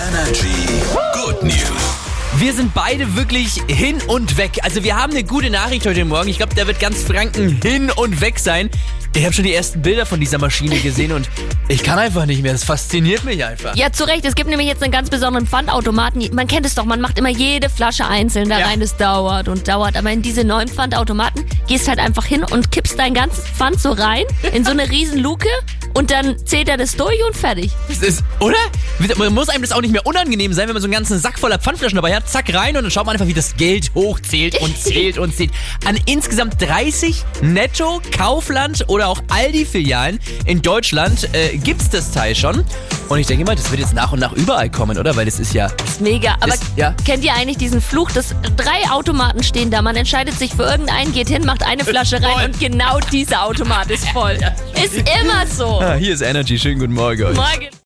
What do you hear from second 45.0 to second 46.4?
Weil das ist ja. Das ist mega.